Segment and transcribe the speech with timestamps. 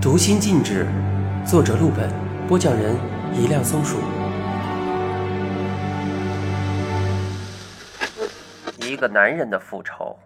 [0.00, 0.86] 读心禁止，
[1.44, 2.10] 作者陆本，
[2.46, 2.94] 播讲人
[3.32, 3.98] 一辆松鼠。
[8.78, 10.18] 一个男人的复仇。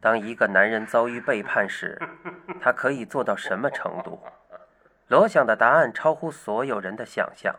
[0.00, 2.00] 当一个男人遭遇背叛时，
[2.60, 4.18] 他可以做到什么程度？
[5.08, 7.54] 罗想的答案超乎所有人的想象。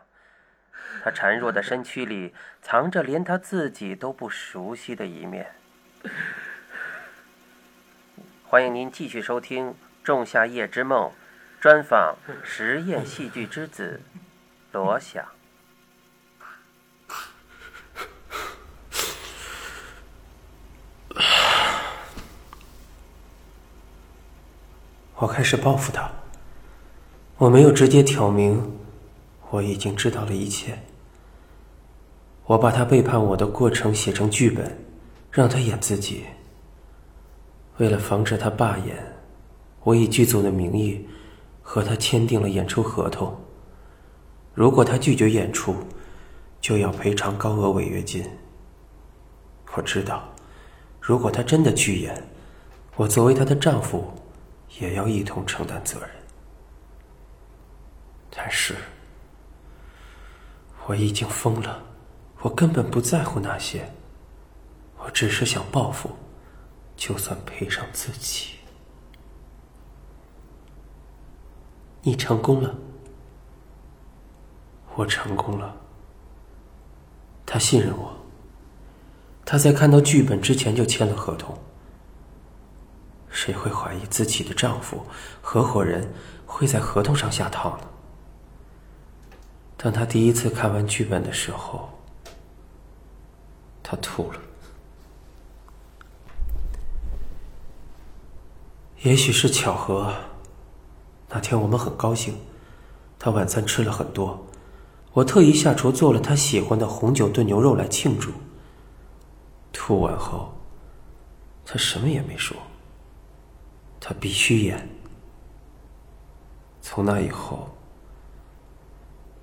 [1.04, 5.46] 他孱弱的身躯里藏着连他自己都不熟悉的一面。
[8.44, 9.70] 欢迎您继续收听
[10.04, 11.10] 《仲夏夜之梦》
[11.60, 14.00] 专访实验戏剧之子
[14.72, 15.24] 罗翔。
[25.14, 26.10] 我开始报复他。
[27.36, 28.76] 我没有直接挑明，
[29.50, 30.76] 我已经知道了一切。
[32.44, 34.76] 我把他背叛我的过程写成剧本，
[35.30, 36.26] 让他演自己。
[37.78, 39.11] 为了防止他罢演，
[39.84, 41.06] 我以剧组的名义
[41.60, 43.36] 和他签订了演出合同。
[44.54, 45.74] 如果他拒绝演出，
[46.60, 48.24] 就要赔偿高额违约金。
[49.74, 50.28] 我知道，
[51.00, 52.22] 如果他真的拒演，
[52.96, 54.12] 我作为他的丈夫，
[54.78, 56.10] 也要一同承担责任。
[58.30, 58.74] 但是，
[60.86, 61.82] 我已经疯了，
[62.40, 63.90] 我根本不在乎那些，
[64.98, 66.10] 我只是想报复。
[66.94, 68.50] 就算赔上自己，
[72.04, 72.74] 你成功了，
[74.96, 75.76] 我成功了。
[77.46, 78.12] 他信任我，
[79.44, 81.56] 他在看到剧本之前就签了合同。
[83.30, 85.06] 谁会怀疑自己的丈夫、
[85.40, 86.12] 合伙人
[86.44, 87.86] 会在合同上下套呢？
[89.76, 91.88] 当他第一次看完剧本的时候，
[93.80, 94.40] 他吐了。
[99.02, 100.12] 也许是巧合。
[101.34, 102.36] 那天我们很高兴，
[103.18, 104.46] 他晚餐吃了很多，
[105.12, 108.30] 我特意下厨做了他喜欢的红酒炖牛肉来庆祝。
[109.72, 110.52] 吐完后，
[111.64, 112.54] 他什么也没说。
[113.98, 114.86] 他必须演。
[116.82, 117.70] 从那以后，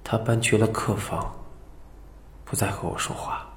[0.04, 1.34] 他搬去了客房，
[2.46, 3.48] 不再和我说话。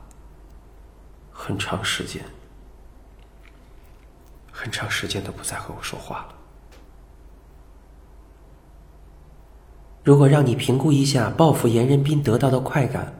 [1.30, 2.24] 很长时间。
[4.50, 6.28] 很长时间都不再和我说话。
[10.04, 13.14] 如果让你评估一下报复严仁斌得到的快感，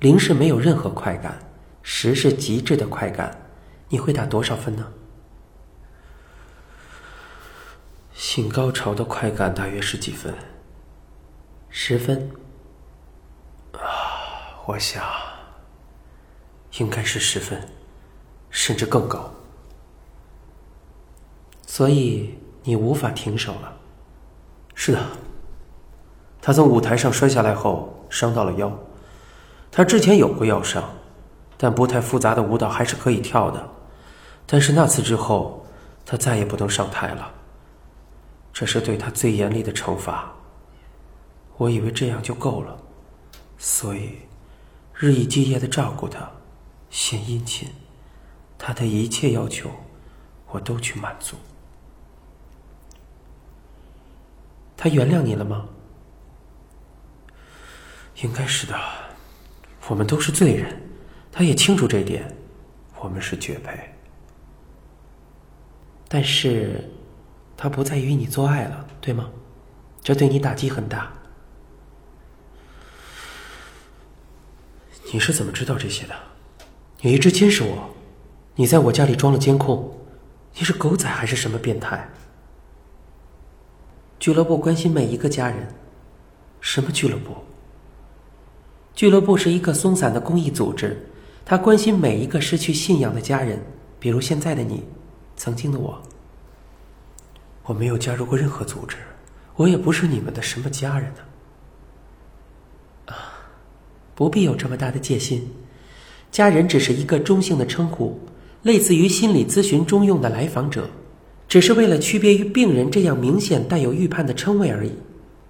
[0.00, 1.38] 零是没有任何快感，
[1.82, 3.50] 十是极致的快感，
[3.88, 4.86] 你会打多少分呢？
[8.12, 10.34] 性高潮的快感大约是几分？
[11.70, 12.30] 十分。
[13.72, 13.80] 啊，
[14.66, 15.02] 我想
[16.78, 17.68] 应该是十分，
[18.50, 19.32] 甚至更高。
[21.66, 23.78] 所以你无法停手了。
[24.74, 25.00] 是的，
[26.42, 28.70] 他从舞台上摔下来后伤到了腰。
[29.70, 30.82] 他之前有过腰伤，
[31.56, 33.70] 但不太复杂的舞蹈还是可以跳的。
[34.44, 35.64] 但是那次之后，
[36.04, 37.32] 他再也不能上台了。
[38.52, 40.30] 这是对他最严厉的惩罚。
[41.58, 42.76] 我以为这样就够了，
[43.56, 44.18] 所以
[44.94, 46.28] 日以继夜的照顾他，
[46.90, 47.70] 献殷勤，
[48.58, 49.70] 他的一切要求，
[50.50, 51.36] 我都去满足。
[54.76, 55.66] 他原谅你了吗？
[58.16, 58.78] 应该是的。
[59.88, 60.80] 我们都是罪人，
[61.32, 62.36] 他也清楚这点。
[63.00, 63.92] 我们是绝配。
[66.08, 66.88] 但是，
[67.56, 69.30] 他不再与你做爱了，对吗？
[70.02, 71.12] 这对你打击很大。
[75.12, 76.14] 你是怎么知道这些的？
[77.00, 77.90] 你一直监视我，
[78.54, 79.98] 你在我家里装了监控。
[80.54, 82.08] 你是狗仔还是什么变态？
[84.18, 85.74] 俱乐部关心每一个家人。
[86.60, 87.36] 什么俱乐部？
[89.02, 90.96] 俱乐部是一个松散的公益组织，
[91.44, 93.60] 它关心每一个失去信仰的家人，
[93.98, 94.80] 比如现在的你，
[95.36, 96.00] 曾经的我。
[97.64, 98.96] 我没有加入过任何组织，
[99.56, 101.20] 我也不是你们的什么家人呢。
[103.06, 103.42] 啊，
[104.14, 105.50] 不必有这么大的戒心，
[106.30, 108.16] 家人只是一个中性的称呼，
[108.62, 110.88] 类似于心理咨询中用的来访者。
[111.48, 114.92] 只是为了区别于病人这样明显带有预判的称谓而已。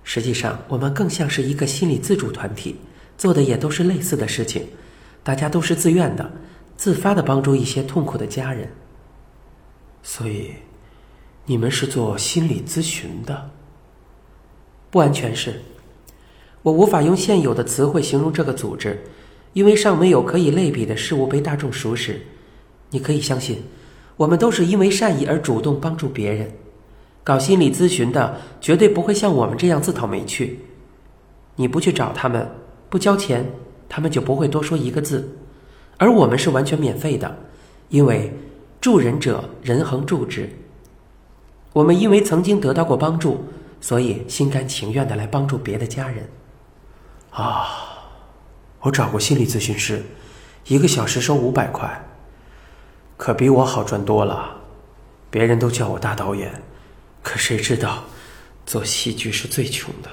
[0.05, 2.77] 实际上，我们更像是一个心理自主团体，
[3.23, 4.67] 做的也都是类似的事情。
[5.23, 6.29] 大家都是自愿的、
[6.77, 8.69] 自发的帮助一些痛苦的家人。
[10.03, 10.51] 所以，
[11.47, 13.49] 你们是做心理咨询的？
[14.91, 15.63] 不完全是。
[16.63, 19.01] 我无法用现有的词汇形容这个组织，
[19.53, 22.21] 因为尚没有可以类比的事物被大众熟识。
[22.91, 23.63] 你可以相信。
[24.17, 26.53] 我们都是因为善意而主动帮助别人，
[27.23, 30.59] 搞心理咨询的绝对不会像我们这样自讨没趣。
[31.55, 32.51] 你不去找他们，
[32.93, 33.51] 不交钱，
[33.89, 35.39] 他们就不会多说一个字。
[35.97, 37.39] 而我们是完全免费的，
[37.89, 38.37] 因为
[38.83, 40.51] 助人者人恒助之。
[41.73, 43.47] 我们因为曾经得到过帮助，
[43.81, 46.29] 所以心甘情愿的来帮助别的家人。
[47.31, 47.65] 啊，
[48.81, 50.03] 我找过心理咨询师，
[50.67, 52.05] 一个小时收五百块，
[53.17, 54.55] 可比我好赚多了。
[55.31, 56.63] 别人都叫我大导演。
[57.23, 58.05] 可谁知道，
[58.67, 60.11] 做戏剧是最穷的。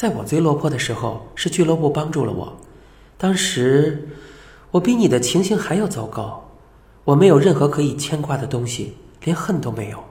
[0.00, 2.56] 在我最落魄的时候，是俱乐部帮助了我。
[3.18, 4.08] 当时，
[4.70, 6.52] 我比你的情形还要糟糕。
[7.04, 10.02] 我没有任何可以牵挂的东西，连恨都没有。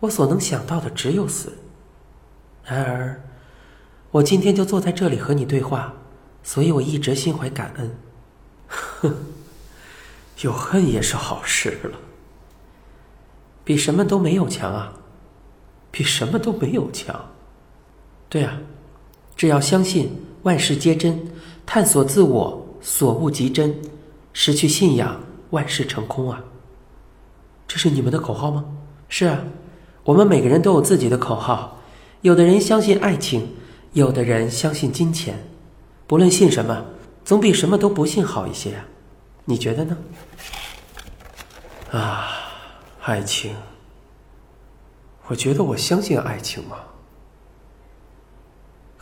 [0.00, 1.52] 我所能想到的只有死。
[2.64, 3.22] 然而，
[4.10, 5.94] 我今天就坐在这里和你对话，
[6.42, 7.96] 所以我一直心怀感恩。
[8.66, 9.14] 哼，
[10.42, 11.96] 有恨也是好事了。
[13.62, 14.94] 比什么都没有强啊！
[15.92, 17.26] 比什么都没有强。
[18.28, 18.58] 对啊，
[19.42, 20.08] 只要相信
[20.44, 21.20] 万事皆真，
[21.66, 23.74] 探索自我，所悟即真，
[24.32, 26.40] 失去信仰，万事成空啊！
[27.66, 28.64] 这是你们的口号吗？
[29.08, 29.42] 是啊，
[30.04, 31.76] 我们每个人都有自己的口号。
[32.20, 33.48] 有的人相信爱情，
[33.94, 35.36] 有的人相信金钱。
[36.06, 36.84] 不论信什么，
[37.24, 38.86] 总比什么都不信好一些啊！
[39.44, 39.98] 你觉得呢？
[41.90, 42.28] 啊。
[43.00, 43.56] 爱情，
[45.26, 46.76] 我觉得我相信爱情吗？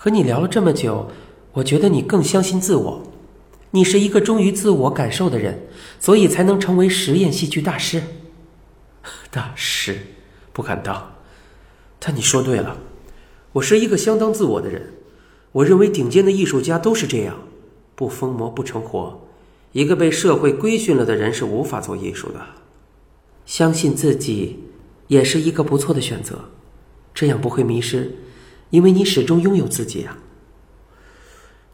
[0.02, 1.08] 和你聊了这么久，
[1.52, 3.02] 我觉得你更相信自我。
[3.72, 5.66] 你是一个忠于自我感受的人，
[5.98, 8.02] 所以才能成为实验戏剧大师。
[9.30, 9.98] 大师
[10.54, 11.16] 不敢当，
[11.98, 12.78] 但你说对了，
[13.52, 14.94] 我是一个相当自我的人。
[15.52, 17.36] 我认为顶尖的艺术家都是这样，
[17.94, 19.20] 不疯魔不成活。
[19.72, 22.40] 一个被社会规训了的人是无法做艺术的。
[23.44, 24.60] 相信自己，
[25.08, 26.46] 也是一个不错的选择，
[27.12, 28.16] 这样不会迷失，
[28.70, 30.16] 因为你始终拥有自己啊。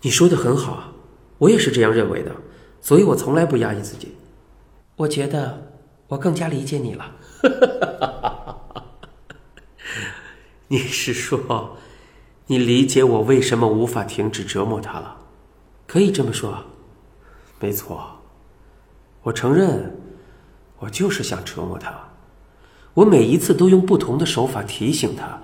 [0.02, 0.92] 你说的很好，
[1.38, 2.34] 我也是这样认为的，
[2.80, 4.14] 所以我从来不压抑自己。
[4.96, 5.72] 我觉得
[6.08, 7.16] 我更加理解你了。
[10.68, 11.76] 你是说，
[12.46, 15.16] 你理解我为什么无法停止折磨他了？
[15.86, 16.64] 可以这么说，
[17.60, 18.20] 没错，
[19.22, 19.94] 我承认。
[20.78, 21.90] 我就是想折磨他，
[22.92, 25.40] 我每一次都用不同的手法提醒他：“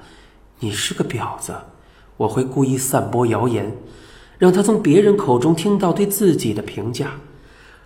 [0.62, 1.54] 你是个婊子。”
[2.16, 3.76] 我会故意散播谣言，
[4.38, 7.18] 让他从别人口中听到对自己的评价。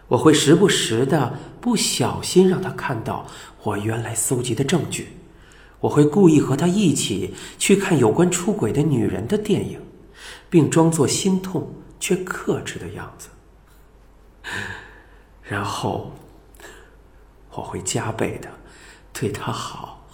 [0.08, 3.26] 我会时不时的不小心让他看到
[3.62, 5.08] 我原来搜集的证据。
[5.80, 9.80] 我会故意和他一起去看有关出轨的女人的电影，
[10.50, 13.28] 并装作心痛却克制的样子，
[15.42, 16.12] 然后。
[17.52, 18.50] 我会加倍的
[19.14, 20.06] 对他好，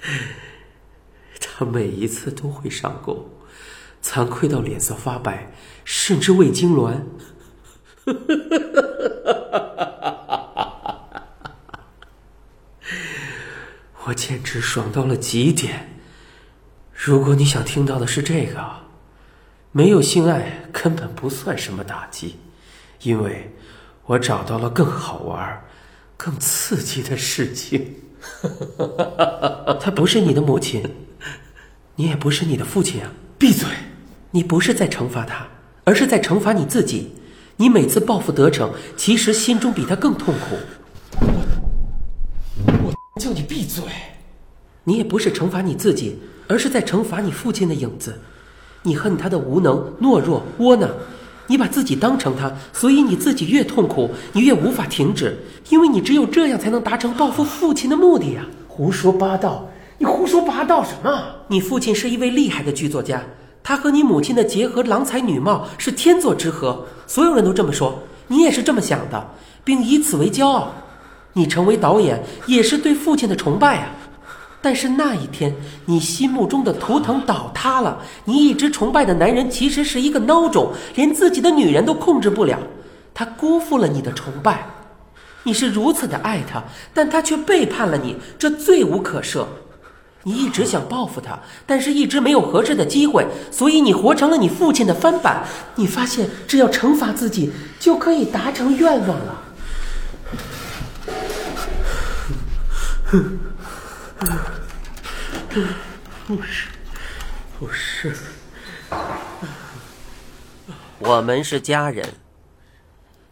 [1.40, 3.30] 他每一次都会上钩，
[4.02, 5.52] 惭愧到脸色发白，
[5.84, 7.00] 甚至胃痉挛。
[14.04, 15.98] 我简直爽到了极点。
[16.92, 18.64] 如果你想听到的是这个，
[19.72, 22.36] 没有性爱根本不算什么打击，
[23.02, 23.52] 因为。
[24.08, 25.64] 我找到了更好玩、
[26.16, 28.04] 更刺激的事情。
[29.80, 30.82] 她不是你的母亲，
[31.96, 33.10] 你也不是你的父亲啊！
[33.38, 33.68] 闭嘴！
[34.30, 35.46] 你不是在惩罚他，
[35.84, 37.12] 而是在惩罚你自己。
[37.56, 40.56] 你每次报复得逞，其实心中比他更痛苦。
[42.84, 43.84] 我我叫你闭嘴！
[44.84, 46.18] 你也不是惩罚你自己，
[46.48, 48.18] 而是在惩罚你父亲的影子。
[48.82, 50.90] 你恨他的无能、懦弱、窝囊。
[51.46, 55.38] 你把自己当成他，所以你自己越痛苦，你越无法停止，
[55.68, 58.44] 因为你只有这样才能达成报复父亲的目的呀！
[58.66, 59.68] 胡说八道！
[59.98, 61.22] 你胡说八道什么？
[61.48, 63.22] 你父亲是一位厉害的剧作家，
[63.62, 69.30] 他和你母亲的结合郎才女貌，是天作之合，所有人都这么说，你也是这么想的，
[69.64, 70.72] 并以此为骄傲。
[71.32, 73.94] 你成为导演，也是对父亲的崇拜啊！
[74.66, 75.54] 但是那一天，
[75.84, 78.02] 你心目中的图腾倒塌了。
[78.24, 82.58] 你一直崇拜的男人，其实是一个孬种，连自己的女人都控制不了。
[83.14, 84.66] 他辜负了你的崇拜，
[85.44, 89.44] 你是如此的爱他，但他却背叛了你，这罪无可赦。
[90.24, 95.44] 你一直想报复他，但是一直没有合适的机会，所以你活成了你父亲的翻版。
[95.76, 99.42] 你发现，只要惩罚自己，就可以达成愿望了。
[106.26, 106.68] 不是，
[107.58, 108.16] 不是，
[110.98, 112.14] 我们是家人。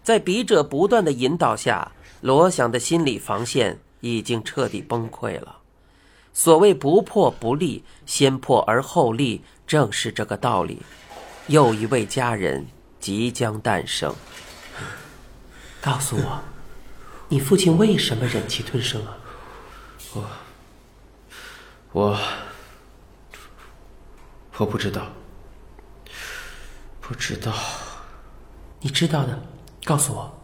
[0.03, 5.59] 在笔者不断的引导下，罗想的心理防线已经彻底崩溃了。
[6.35, 10.83] 所谓不破不立，先破而后立，正是这个道理。
[11.47, 12.67] 又一位家人
[13.00, 14.14] 即将诞生。
[15.81, 16.43] 告诉我，
[17.29, 19.17] 你父亲为什么忍气吞声啊？
[20.14, 20.29] 我，
[21.95, 22.19] 我，
[24.57, 25.07] 我不知道，
[27.01, 27.53] 不知道。
[28.81, 29.41] 你知道的，
[29.85, 30.43] 告诉我。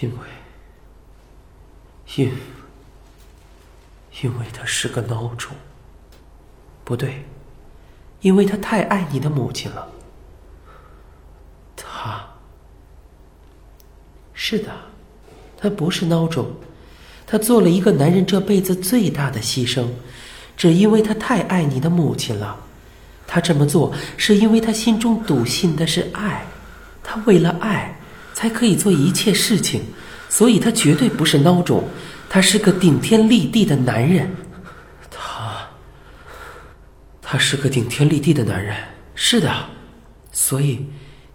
[0.00, 0.28] 因为，
[2.14, 2.32] 因，
[4.22, 5.56] 因为他是个孬种。
[6.84, 7.24] 不对，
[8.20, 9.90] 因为他太爱你的母亲了。
[11.74, 12.28] 他，
[14.32, 14.72] 是的，
[15.56, 16.54] 他不是孬种，
[17.30, 19.86] 他做了一个男人这辈子最大的牺牲，
[20.56, 22.56] 只因为他太爱你的母亲了。
[23.24, 26.44] 他这么做是因为他心中笃信的是爱，
[27.04, 27.96] 他为了爱
[28.34, 29.80] 才可以做一切事情，
[30.28, 31.84] 所以他绝对不是孬种，
[32.28, 34.28] 他是个顶天立地的男人。
[35.08, 35.56] 他，
[37.22, 38.74] 他是个顶天立地的男人。
[39.14, 39.54] 是的，
[40.32, 40.84] 所以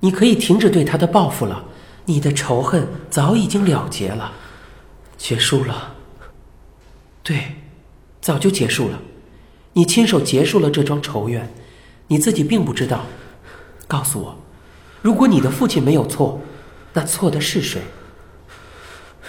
[0.01, 1.63] 你可以停止对他的报复了，
[2.03, 4.33] 你的仇恨早已经了结了，
[5.17, 5.95] 结束了。
[7.23, 7.55] 对，
[8.21, 9.01] 早就结束了，
[9.73, 11.51] 你亲手结束了这桩仇怨。
[12.07, 13.05] 你自己并不知道，
[13.87, 14.37] 告诉我，
[15.01, 16.39] 如果你的父亲没有错，
[16.93, 17.81] 那错的是谁？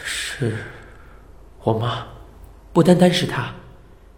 [0.05, 0.59] 是，
[1.63, 2.07] 我妈。
[2.73, 3.55] 不单单是她，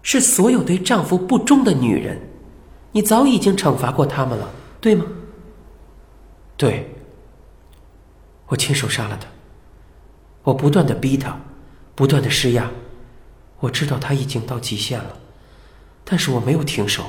[0.03, 2.21] 是所有对丈夫不忠的女人。
[2.91, 5.07] 你早已经惩罚过他们了，对吗？
[6.57, 6.93] 对。
[8.49, 9.29] 我亲手杀了他。
[10.43, 11.39] 我不断的逼他，
[11.99, 12.71] 不断的施压。
[13.59, 15.19] 我知道他已经到极限了，
[16.05, 17.07] 但是我没有停手。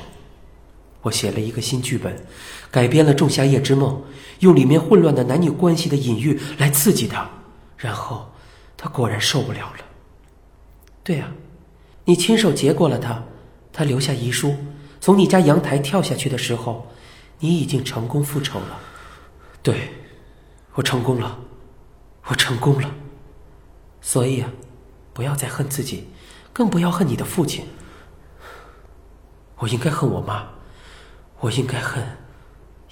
[1.02, 2.26] 我写了一个新剧本，
[2.72, 3.94] 改编了《仲夏夜之梦》，
[4.40, 7.30] 用里面混乱的男女关系的隐喻来刺激他，
[7.76, 8.32] 然后
[8.76, 9.84] 他果然受不了了。
[11.04, 11.32] 对啊，
[12.04, 13.22] 你亲手结过了他，
[13.72, 14.56] 他留下遗书，
[15.00, 16.88] 从你家阳台跳下去的时候，
[17.38, 18.80] 你已经成功复仇了。
[19.62, 19.92] 对，
[20.74, 21.38] 我成功了，
[22.24, 22.92] 我成功了。
[24.00, 24.50] 所以啊，
[25.20, 26.06] 不要再恨自己，
[26.50, 27.66] 更不要恨你的父亲。
[29.58, 30.48] 我应该恨我妈。
[31.40, 32.02] 我应该恨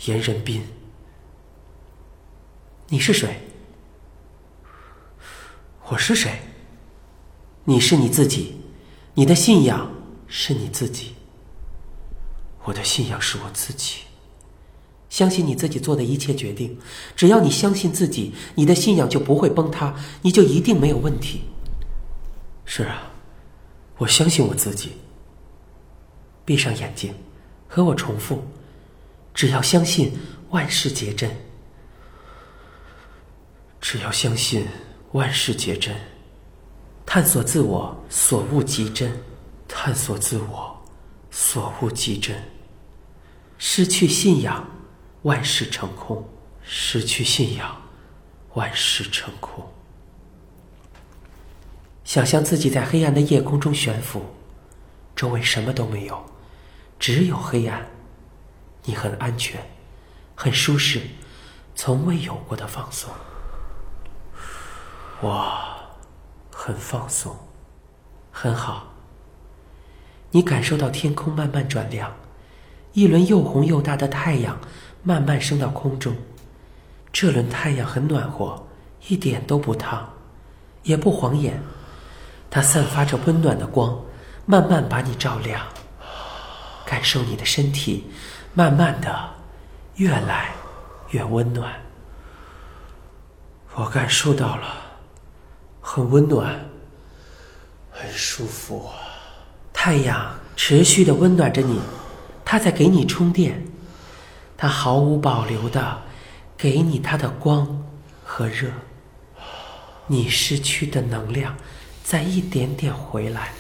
[0.05, 0.63] 严仁斌。
[2.89, 3.41] 你是谁？
[5.87, 6.39] 我是谁？
[7.65, 8.61] 你是你自己，
[9.15, 9.91] 你的信仰
[10.27, 11.15] 是你自己。
[12.65, 14.01] 我的信仰是我自己，
[15.09, 16.79] 相信你自己做的一切决定。
[17.17, 21.45] 只要你相信自己，你的信仰就不会崩塌，你就一定没有问题。
[22.79, 23.11] 是啊，
[23.97, 24.93] 我相信我自己。
[26.45, 27.13] 闭上眼睛。
[27.67, 28.41] 和我重复：
[29.35, 30.17] 只要相信
[30.51, 31.29] 万事皆真。
[33.81, 34.65] 只要相信
[35.11, 35.93] 万事皆真，
[37.05, 39.11] 探索自我，所悟即真；
[39.67, 40.81] 探索自我，
[41.33, 42.41] 所悟即真。
[43.59, 44.65] 失去信仰，
[45.23, 46.23] 万事成空；
[46.63, 47.77] 失去信仰，
[48.55, 49.69] 万事成空。
[52.09, 54.23] 想象自己在黑暗的夜空中悬浮，
[55.15, 56.25] 周围什么都没有。
[56.99, 57.87] 只有黑暗，
[58.85, 59.61] 你很安全，
[60.35, 61.03] 很舒适，
[61.75, 63.11] 从未有过的放松。
[65.21, 65.55] 我
[66.51, 67.37] 很放松，
[68.33, 68.87] 很好。
[70.31, 72.17] 你感受到天空慢慢转亮，
[72.95, 74.59] 一轮又红又大的太阳
[75.03, 76.17] 慢慢升到空中。
[77.13, 78.67] 这轮太阳很暖和，
[79.09, 80.15] 一点都不烫，
[80.85, 81.63] 也不晃眼，
[82.51, 83.99] 它散发着温暖的光，
[84.47, 85.61] 慢慢把你照亮。
[86.87, 88.11] 感受你的身体，
[88.55, 89.29] 慢慢的
[89.97, 90.53] 越来
[91.11, 91.71] 越温暖。
[93.75, 94.67] 我感受到了，
[95.81, 96.59] 很温暖，
[97.91, 98.89] 很舒服。
[99.73, 101.79] 太阳持续的温暖着你，
[102.45, 103.65] 它在给你充电，
[104.57, 105.99] 它毫无保留的
[106.57, 107.85] 给你它的光
[108.25, 108.71] 和热。
[110.07, 111.55] 你失去的能量
[112.09, 113.53] 在一点点回来，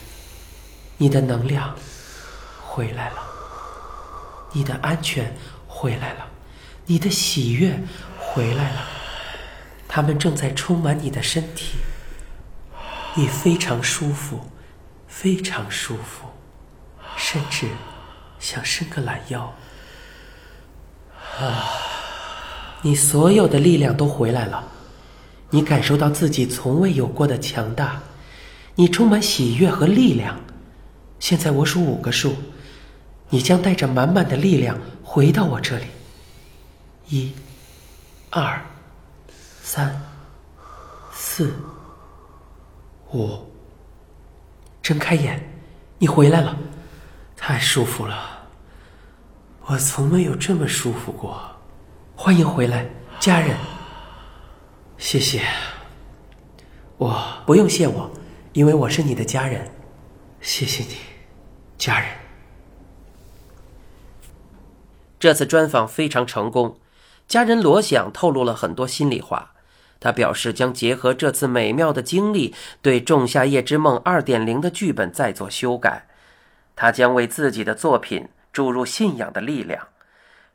[0.97, 1.77] 你的能量。
[2.63, 3.17] 回来了，
[4.53, 5.37] 你的安全
[5.67, 6.27] 回来了，
[6.87, 7.79] 你的喜悦
[8.17, 8.83] 回来了，
[9.89, 11.77] 他们正在充满你的身体，
[13.15, 14.41] 你非常舒服，
[15.09, 16.29] 非常舒服，
[17.17, 17.67] 甚至
[18.39, 19.53] 想伸个懒腰。
[21.41, 21.69] 啊，
[22.81, 24.65] 你所有的力量都回来了，
[25.51, 28.01] 你感受到自己从未有过的强大，
[28.79, 30.39] 你充满喜悦和力量。
[31.19, 32.33] 现在我数五个数。
[33.29, 35.85] 你将带着满满的力量回到我这里。
[37.09, 37.33] 一、
[38.31, 38.65] 二、
[39.63, 40.01] 三、
[41.13, 41.53] 四、
[43.13, 43.41] 五。
[44.81, 45.43] 睁开眼，
[45.99, 46.57] 你回来了，
[47.37, 48.47] 太舒服了。
[49.67, 51.41] 我从没有这么舒服过。
[52.15, 53.57] 欢迎回来，家人。
[54.97, 55.43] 谢谢。
[56.97, 58.11] 我不用谢我，
[58.59, 59.71] 因为我是你的家人。
[60.41, 60.97] 谢谢你，
[61.77, 62.09] 家人。
[65.21, 66.77] 这次专访非常成功，
[67.29, 69.53] 家人罗想透露了很多心里话。
[70.01, 76.09] 他表示将结合这次美妙的经历，对《仲夏夜之梦》二点零的剧本再做修改。
[76.75, 79.87] 他将为自己的作品注入信仰的力量，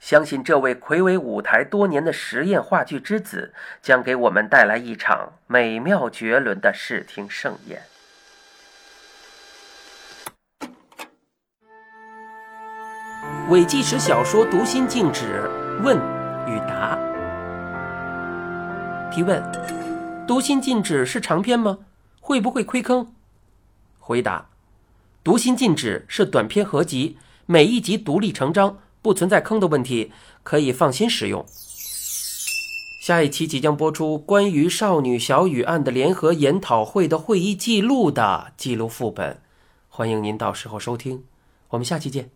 [0.01, 7.83] 相信这位魁伟舞台多年的实验话剧之子，将给我们带来一场美妙绝伦的视听盛宴。
[13.53, 15.47] 伪纪实小说《读心静止》
[15.83, 15.95] 问
[16.47, 16.97] 与答。
[19.11, 19.43] 提问：
[20.27, 21.77] 读心静止是长篇吗？
[22.19, 23.13] 会不会亏坑？
[23.99, 24.49] 回答：
[25.23, 31.45] 读心静止是短篇合集，每一集独立成章，不存在坑的问题，可以放心使用。
[33.03, 39.39] 下一期即将播出关于少女小雨案的联合研讨会的会议记录的记录副本，
[39.89, 41.23] 欢迎您到时候收听。
[41.69, 42.31] 我们下期见。